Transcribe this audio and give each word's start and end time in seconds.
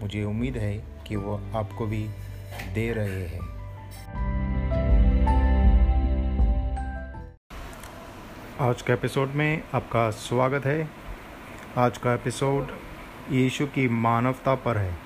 मुझे 0.00 0.24
उम्मीद 0.24 0.56
है 0.56 0.84
कि 1.08 1.16
वो 1.16 1.40
आपको 1.54 1.86
भी 1.86 2.02
दे 2.74 2.92
रहे 2.92 3.26
हैं। 3.26 3.40
आज 8.60 8.82
के 8.82 8.92
एपिसोड 8.92 9.28
में 9.28 9.62
आपका 9.74 10.10
स्वागत 10.10 10.66
है। 10.66 10.90
आज 11.78 11.98
का 11.98 12.14
एपिसोड 12.14 12.68
यीशु 13.30 13.66
की 13.66 13.88
मानवता 13.88 14.54
पर 14.54 14.78
है। 14.78 14.98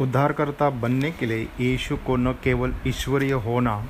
उद्धारकर्ता 0.00 0.70
बनने 0.70 1.10
के 1.10 1.26
लिए 1.26 1.48
यीशु 1.60 1.96
को 1.96 2.16
न 2.16 2.32
केवल 2.32 2.74
ईश्वरीय 2.86 3.32
होना 3.32 3.86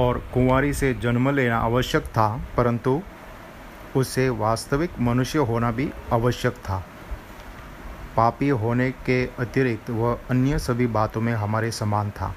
और 0.00 0.18
कुंवारी 0.34 0.72
से 0.72 0.94
जन्म 0.94 1.30
लेना 1.30 1.58
आवश्यक 1.58 2.04
था, 2.04 2.44
परंतु 2.56 3.02
उसे 3.96 4.28
वास्तविक 4.28 4.90
मनुष्य 5.00 5.38
होना 5.38 5.70
भी 5.70 5.90
आवश्यक 6.12 6.52
था। 6.52 6.86
पापी 8.18 8.48
होने 8.48 8.90
के 8.90 9.26
अतिरिक्त 9.26 9.90
वह 9.90 10.18
अन्य 10.30 10.58
सभी 10.58 10.86
बातों 10.86 11.20
में 11.20 11.32
हमारे 11.32 11.70
समान 11.70 12.10
था। 12.10 12.34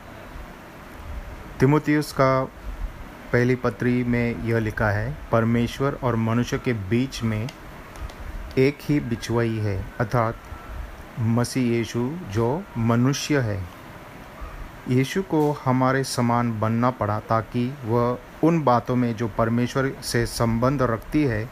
तिमुतियुस 1.59 2.11
का 2.11 2.43
पहली 3.33 3.55
पत्री 3.55 4.03
में 4.03 4.43
यह 4.43 4.59
लिखा 4.59 4.89
है, 4.89 5.17
परमेश्वर 5.31 5.97
और 6.03 6.15
मनुष्य 6.15 6.57
के 6.57 6.73
बीच 6.73 7.23
में 7.23 7.49
एक 8.57 8.77
ही 8.81 8.99
बिछुआई 8.99 9.57
है, 9.57 9.85
अर्थात 9.99 10.35
मसीह 11.19 11.63
यीशु, 11.63 12.11
जो 12.31 12.63
मनुष्य 12.77 13.39
है। 13.39 13.63
यीशु 14.89 15.21
को 15.21 15.51
हमारे 15.65 16.03
समान 16.03 16.59
बनना 16.59 16.89
पड़ा, 16.89 17.19
ताकि 17.19 17.73
वह 17.85 18.19
उन 18.43 18.63
बातों 18.63 18.95
में 18.95 19.15
जो 19.15 19.27
परमेश्वर 19.27 19.91
से 20.03 20.25
संबंध 20.25 20.81
रखती 20.81 21.23
है, 21.23 21.49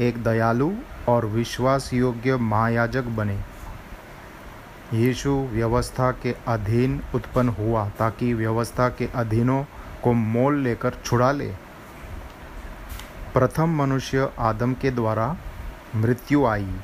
एक 0.00 0.22
दयालु 0.24 0.72
और 1.08 1.26
विश्वास 1.26 1.92
योग्य 1.94 2.36
महायाजक 2.36 3.02
बने। 3.02 3.53
यीशु 4.94 5.30
व्यवस्था 5.52 6.10
के 6.22 6.34
अधीन 6.48 7.00
उत्पन्न 7.14 7.48
हुआ 7.50 7.88
ताकि 7.98 8.32
व्यवस्था 8.34 8.88
के 8.88 9.08
अधीनों 9.14 9.62
को 10.02 10.12
मोल 10.12 10.58
लेकर 10.58 10.94
छुड़ा 11.04 11.30
ले। 11.32 11.48
प्रथम 13.34 13.76
मनुष्य 13.76 14.30
आदम 14.40 14.74
के 14.74 14.90
द्वारा 14.90 15.36
मृत्यु 15.94 16.46
आई। 16.46 16.74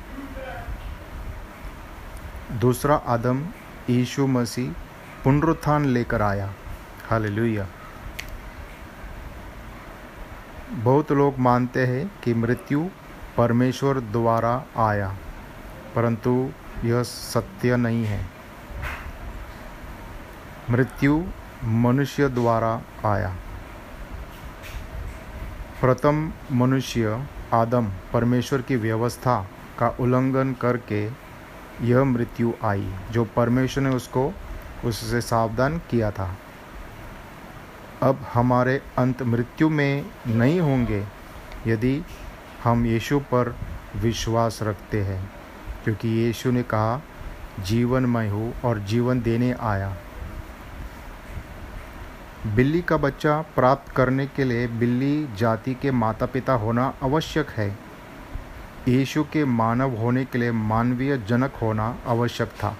दूसरा 2.59 2.95
आदम 3.07 3.45
यीशु 3.89 4.27
मसीह 4.27 4.71
पुनरुत्थान 5.23 5.85
लेकर 5.87 6.21
आया। 6.21 6.53
हालेलुया। 7.09 7.67
बहुत 10.73 11.11
लोग 11.11 11.37
मानते 11.39 11.85
हैं 11.85 12.11
कि 12.23 12.33
मृत्यु 12.33 12.83
परमेश्वर 13.37 13.99
द्वारा 14.11 14.53
आया, 14.79 15.15
परंतु 15.95 16.33
यह 16.85 17.03
सत्य 17.03 17.77
नहीं 17.77 18.05
है। 18.05 18.29
मृत्यु 20.69 21.23
मनुष्य 21.63 22.29
द्वारा 22.29 22.81
आया। 23.05 23.35
प्रथम 25.81 26.33
मनुष्य 26.51 27.27
आदम 27.53 27.91
परमेश्वर 28.13 28.61
की 28.61 28.75
व्यवस्था 28.75 29.49
का 29.79 29.87
उल्लंघन 29.87 30.53
करके 30.53 31.11
यह 31.81 32.03
मृत्यु 32.03 32.53
आई, 32.63 32.93
जो 33.11 33.25
परमेश्वर 33.25 33.83
ने 33.83 33.89
उसको, 33.89 34.33
उससे 34.85 35.21
सावधान 35.21 35.77
किया 35.77 36.11
था। 36.11 36.37
अब 38.01 38.25
हमारे 38.33 38.81
अंत 38.97 39.23
मृत्यु 39.23 39.69
में 39.69 40.05
नहीं 40.27 40.61
होंगे, 40.61 41.07
यदि 41.67 42.03
हम 42.63 42.85
यीशु 42.85 43.19
पर 43.19 43.55
विश्वास 43.95 44.59
रखते 44.61 45.03
हैं। 45.03 45.40
क्योंकि 45.83 46.07
यीशु 46.07 46.51
ने 46.51 46.63
कहा 46.63 47.01
जीवन 47.59 48.05
मैं 48.05 48.29
हूँ 48.29 48.53
और 48.61 48.79
जीवन 48.79 49.21
देने 49.21 49.51
आया। 49.59 49.95
बिल्ली 52.55 52.81
का 52.81 52.97
बच्चा 52.97 53.41
प्राप्त 53.55 53.91
करने 53.91 54.25
के 54.27 54.43
लिए 54.43 54.67
बिल्ली 54.67 55.27
जाति 55.37 55.73
के 55.73 55.91
माता 55.91 56.25
पिता 56.25 56.53
होना 56.53 56.93
आवश्यक 57.03 57.49
है। 57.49 57.69
यीशु 58.87 59.23
के 59.23 59.45
मानव 59.45 59.95
होने 59.95 60.25
के 60.25 60.37
लिए 60.37 60.51
मानवीय 60.51 61.17
जनक 61.17 61.55
होना 61.61 61.97
आवश्यक 62.07 62.47
था। 62.47 62.75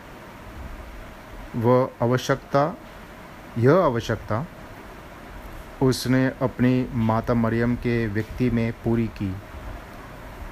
वह 1.55 1.89
आवश्यकता, 2.01 2.77
यह 3.57 3.73
आवश्यकता 3.73 4.45
उसने 5.81 6.25
अपनी 6.41 6.87
माता 6.93 7.33
मरियम 7.33 7.75
के 7.75 8.05
व्यक्ति 8.07 8.49
में 8.49 8.71
पूरी 8.73 9.07
की। 9.07 9.35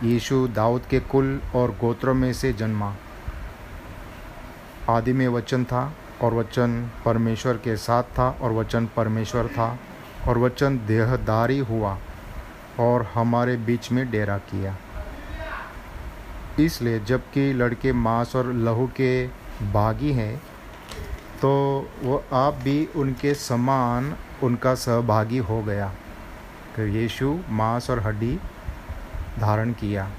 यीशु 0.04 0.48
दाऊद 0.48 0.82
के 0.90 1.00
कुल 1.00 1.40
और 1.56 1.72
गोत्रों 1.72 2.14
में 2.14 2.32
से 2.34 2.52
जन्मा। 2.54 2.94
आदि 4.90 5.14
में 5.14 5.28
वचन 5.28 5.64
था 5.64 5.82
और 6.22 6.34
वचन 6.34 6.90
परमेश्वर 7.06 7.58
के 7.58 7.76
साथ 7.78 8.04
था 8.18 8.30
और 8.42 8.52
वचन 8.52 8.86
परमेश्वर 8.96 9.48
था 9.48 9.78
और 10.28 10.38
वचन 10.38 10.78
देहदारी 10.88 11.58
हुआ 11.60 11.98
और 12.80 13.04
हमारे 13.14 13.56
बीच 13.58 13.92
में 13.92 14.10
डेरा 14.12 14.38
किया। 14.52 14.78
इसलिए 16.60 17.00
जबकि 17.00 17.52
लड़के 17.54 17.94
मांस 17.94 18.36
और 18.36 18.54
लहू 18.54 18.88
के 18.96 19.12
बागी 19.74 20.12
हैं 20.14 20.36
तो 21.42 21.52
वो 22.04 22.24
आप 22.34 22.54
भी 22.54 22.86
उनके 22.96 23.34
समान 23.34 24.16
उनका 24.44 24.74
सहभागी 24.76 25.38
हो 25.38 25.62
गया। 25.64 25.88
तो 26.76 26.86
यीशु 26.88 27.38
मांस 27.50 27.90
और 27.90 28.00
हड्डी 28.00 28.38
धारण 29.40 29.72
किया 29.72 30.12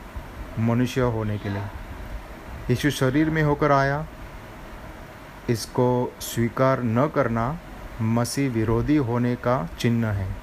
मनुष्य 0.58 1.00
होने 1.00 1.38
के 1.38 1.48
लिए। 1.48 1.62
यीशु 2.70 2.90
शरीर 2.90 3.30
में 3.30 3.42
होकर 3.42 3.72
आया। 3.72 4.06
इसको 5.50 6.14
स्वीकार 6.20 6.82
न 6.82 7.06
करना 7.06 7.58
मसीह 8.02 8.50
विरोधी 8.50 8.96
होने 8.96 9.36
का 9.36 9.68
चिन्ह 9.78 10.08
है। 10.08 10.36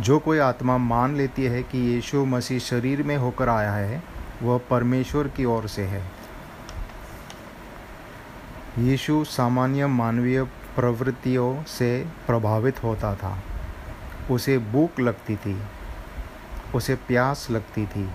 जो 0.00 0.18
कोई 0.18 0.38
आत्मा 0.38 0.76
मान 0.76 1.16
लेती 1.16 1.44
है 1.44 1.62
कि 1.62 1.78
यीशु 1.78 2.24
मसीह 2.24 2.58
शरीर 2.58 3.02
में 3.02 3.16
होकर 3.16 3.48
आया 3.48 3.72
है, 3.72 4.02
वह 4.42 4.60
परमेश्वर 4.70 5.28
की 5.28 5.44
ओर 5.44 5.68
से 5.68 5.84
है। 5.84 6.10
यीशु 8.78 9.24
सामान्य 9.24 9.86
मानवीय 9.86 10.42
प्रवृत्तियों 10.76 11.62
से 11.62 12.08
प्रभावित 12.26 12.84
होता 12.84 13.14
था। 13.14 13.38
उसे 14.30 14.58
भूख 14.58 15.00
लगती 15.00 15.36
थी। 15.36 15.62
उसे 16.74 16.94
प्यास 16.94 17.50
लगती 17.50 17.86
थी। 17.86 18.10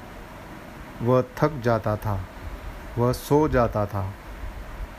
वह 1.02 1.24
थक 1.38 1.62
जाता 1.62 1.96
था, 1.98 2.26
वह 2.98 3.12
सो 3.14 3.48
जाता 3.50 3.86
था, 3.86 4.14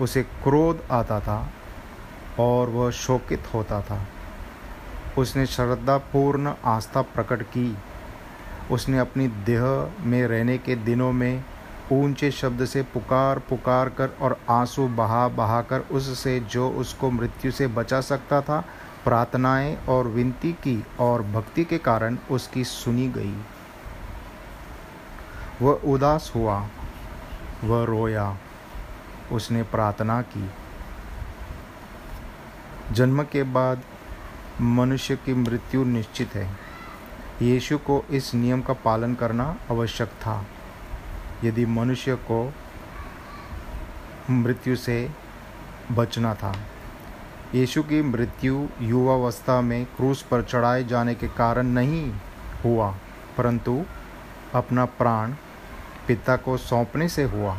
उसे 0.01 0.23
क्रोध 0.23 0.83
आता 0.91 1.21
था 1.21 1.49
और 2.39 2.69
वह 2.69 2.91
शोकित 2.91 3.45
होता 3.55 3.81
था। 3.81 4.07
उसने 5.19 5.47
श्रद्धापूर्ण 5.47 6.55
आस्था 6.65 7.03
प्रकट 7.03 7.43
की। 7.43 7.77
उसने 8.71 8.99
अपनी 8.99 9.29
देह 9.29 9.93
में 10.01 10.27
रहने 10.27 10.59
के 10.59 10.75
दिनों 10.77 11.13
में 11.13 11.45
ऊँचे 11.93 12.31
शब्द 12.31 12.65
से 12.65 12.83
पुकार 12.83 13.39
पुकार 13.39 13.89
कर 13.89 14.09
और 14.21 14.41
आँसू 14.51 14.89
बहा 14.89 15.29
बहा 15.29 15.63
कर 15.63 15.81
उससे 15.81 16.41
जो 16.41 16.71
उसको 16.71 17.11
मृत्यु 17.11 17.51
से 17.51 17.67
बचा 17.67 18.01
सकता 18.01 18.41
था 18.41 18.65
प्रार्थनाएँ 19.07 19.87
और 19.89 20.07
विनती 20.07 20.53
की 20.53 20.85
और 21.01 21.23
भक्ति 21.23 21.65
के 21.65 21.79
कारण 21.79 22.19
उसकी 22.31 22.65
सुनी 22.65 23.09
गई। 23.09 23.43
वह 25.63 25.73
उदास 25.73 26.33
हुआ, 26.37 26.69
वह 27.65 27.85
रोया, 27.85 28.37
उसने 29.33 29.63
प्रार्थना 29.63 30.23
की। 30.23 30.51
जन्म 32.93 33.23
के 33.23 33.43
बाद 33.43 33.83
मनुष्य 34.61 35.17
की 35.17 35.35
मृत्यु 35.35 35.85
निश्चित 35.85 36.35
है। 36.35 36.57
यीशु 37.43 37.79
को 37.79 38.07
इस 38.11 38.35
नियम 38.35 38.63
का 38.63 38.73
पालन 38.73 39.15
करना 39.15 39.57
आवश्यक 39.71 40.09
था। 40.09 40.47
यदि 41.45 41.67
मनुष्य 41.67 42.15
को 42.15 42.53
मृत्यु 44.31 44.77
से 44.77 45.11
बचना 45.93 46.35
था। 46.35 46.55
यीशु 47.55 47.83
की 47.83 48.03
मृत्यु 48.03 48.67
युवावस्था 48.81 49.61
में 49.61 49.85
क्रूस 49.87 50.23
पर 50.23 50.43
चढ़ाए 50.43 50.85
जाने 50.85 51.15
के 51.15 51.29
कारण 51.29 51.67
नहीं 51.67 52.13
हुआ, 52.65 52.91
परंतु 53.37 53.85
अपना 54.55 54.85
प्राण 54.85 55.33
पिता 56.09 56.37
को 56.37 56.57
सौंपने 56.57 57.09
से 57.09 57.25
हुआ, 57.25 57.55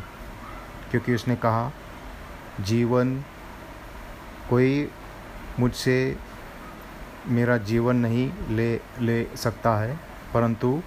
क्योंकि 0.92 1.16
उसने 1.16 1.36
कहा, 1.36 1.72
जीवन, 2.62 3.24
कोई 4.50 4.90
मुझसे 5.60 6.18
मेरा 7.28 7.58
जीवन 7.58 7.96
नहीं 7.96 8.32
ले 8.50 8.74
ले 9.02 9.24
सकता 9.36 9.76
है, 9.78 10.00
परंतु 10.34 10.82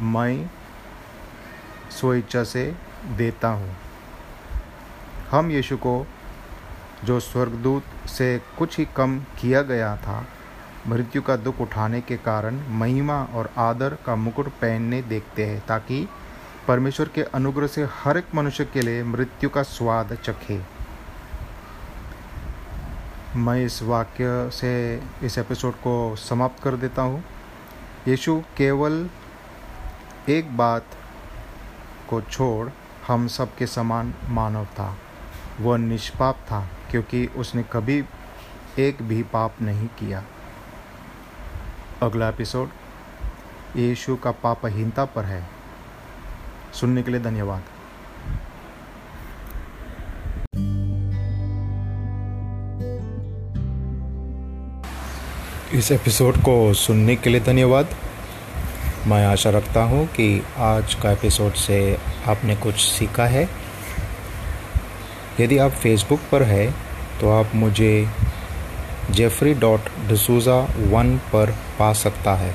मैं 0.00 0.50
स्वेच्छा 1.90 2.44
से 2.44 2.64
देता 3.16 3.48
हूँ। 3.48 3.76
हम 5.30 5.50
यीशु 5.50 5.76
को 5.76 6.06
जो 7.04 7.20
स्वर्गदूत 7.20 8.08
से 8.08 8.40
कुछ 8.58 8.78
ही 8.78 8.84
कम 8.96 9.18
किया 9.18 9.62
गया 9.62 9.96
था, 9.96 10.26
मृत्यु 10.88 11.22
का 11.22 11.36
दुख 11.36 11.60
उठाने 11.60 12.00
के 12.00 12.16
कारण 12.16 12.60
महिमा 12.68 13.22
और 13.24 13.50
आदर 13.58 13.96
का 14.06 14.16
मुकुट 14.16 14.48
पहनने 14.48 15.02
देखते 15.02 15.46
हैं, 15.46 15.66
ताकि 15.66 16.08
परमेश्वर 16.68 17.08
के 17.08 17.22
अनुग्रह 17.22 17.66
से 17.66 17.84
हर 17.84 18.18
एक 18.18 18.34
मनुष्य 18.34 18.64
के 18.64 18.80
लिए 18.80 19.02
मृत्यु 19.04 19.50
का 19.50 19.62
स्वाद 19.62 20.18
चखे। 20.24 20.60
मैं 23.36 23.64
इस 23.64 23.82
वाक्य 23.82 24.50
से 24.52 25.02
इस 25.22 25.38
एपिसोड 25.38 25.74
को 25.74 26.16
समाप्त 26.16 26.62
कर 26.62 26.76
देता 26.76 27.02
हूँ। 27.02 27.24
यीशु 28.08 28.42
केवल 28.56 29.08
एक 30.28 30.56
बात 30.56 30.84
को 32.10 32.20
छोड़ 32.20 32.70
हम 33.06 33.26
सब 33.26 33.56
के 33.56 33.66
समान 33.66 34.14
मानव 34.28 34.64
था। 34.64 34.96
वह 35.60 35.76
निष्पाप 35.78 36.36
था। 36.36 36.68
क्योंकि 36.92 37.26
उसने 37.26 37.62
कभी 37.62 38.04
एक 38.78 39.02
भी 39.02 39.22
पाप 39.22 39.54
नहीं 39.62 39.86
किया। 39.86 40.24
अगला 42.02 42.28
एपिसोड, 42.28 42.68
यीशु 43.76 44.16
का 44.16 44.30
पापहीनता 44.30 45.04
पर 45.04 45.24
है। 45.24 45.48
सुनने 46.74 47.02
के 47.02 47.10
लिए 47.10 47.20
धन्यवाद। 47.20 47.62
इस 55.74 55.92
एपिसोड 55.92 56.36
को 56.36 56.74
सुनने 56.74 57.16
के 57.16 57.30
लिए 57.30 57.40
धन्यवाद। 57.40 57.88
मैं 59.06 59.26
आशा 59.26 59.50
रखता 59.50 59.82
हूँ 59.82 60.06
कि 60.06 60.42
आज 60.56 60.94
का 60.94 61.12
एपिसोड 61.12 61.52
से 61.52 61.98
आपने 62.26 62.56
कुछ 62.56 62.74
सीखा 62.74 63.26
है। 63.26 63.61
यदि 65.40 65.58
आप 65.58 65.70
फेसबुक 65.82 66.20
पर 66.32 66.42
है 66.42 66.66
तो 67.20 67.30
आप 67.30 67.54
मुझे 67.54 67.94
जेफरी 69.10 69.54
डॉट 69.62 69.88
डसूज़ा 70.08 70.58
वन 70.90 71.16
पर 71.32 71.50
पा 71.78 71.92
सकता 72.02 72.34
है। 72.36 72.54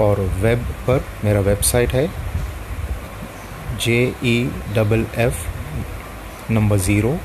और 0.00 0.20
वेब 0.40 0.64
पर 0.86 1.04
मेरा 1.24 1.40
वेबसाइट 1.40 1.92
है 1.94 2.06
J 3.84 3.96
E 4.24 4.36
double 4.74 5.06
F 5.18 6.52
number 6.52 6.78
zero 6.78 7.16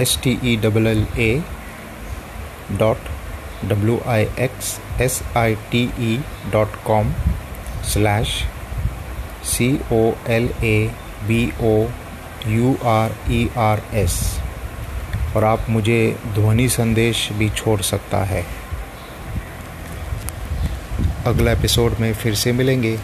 S 0.00 0.18
T 0.24 0.38
E 0.44 0.56
double 0.62 0.86
L 0.86 1.06
A 1.18 1.30
dot 2.78 3.08
W 3.68 3.98
I 4.06 4.26
X 4.38 4.78
S 5.02 5.22
I 5.36 5.54
T 5.70 5.82
E 6.00 6.18
dot 6.52 6.76
com 6.86 7.12
slash 7.92 8.34
C 9.52 9.72
O 9.92 10.02
L 10.30 10.50
A 10.64 10.76
B 11.28 11.42
O 11.62 11.74
U 12.48 12.76
R 12.84 13.14
E 13.30 13.48
R 13.56 13.82
S 13.94 14.40
और 15.36 15.44
आप 15.44 15.66
मुझे 15.68 16.16
ध्वनि 16.34 16.68
संदेश 16.68 17.28
भी 17.32 17.48
छोड़ 17.50 17.80
सकता 17.80 18.18
है। 18.24 18.42
अगला 21.26 21.52
एपिसोड 21.52 21.92
में 22.00 22.12
फिर 22.14 22.34
से 22.34 22.52
मिलेंगे। 22.52 22.98